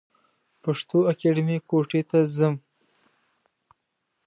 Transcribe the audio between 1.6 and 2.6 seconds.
کوټي ته ځم.